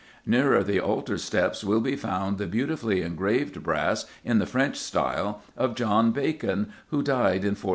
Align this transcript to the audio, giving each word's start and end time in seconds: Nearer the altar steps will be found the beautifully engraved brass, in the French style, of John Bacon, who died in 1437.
Nearer 0.25 0.63
the 0.63 0.79
altar 0.79 1.19
steps 1.19 1.63
will 1.63 1.79
be 1.79 1.95
found 1.95 2.39
the 2.39 2.47
beautifully 2.47 3.03
engraved 3.03 3.61
brass, 3.61 4.07
in 4.25 4.39
the 4.39 4.47
French 4.47 4.77
style, 4.77 5.43
of 5.55 5.75
John 5.75 6.11
Bacon, 6.11 6.73
who 6.87 7.03
died 7.03 7.45
in 7.45 7.53
1437. 7.53 7.69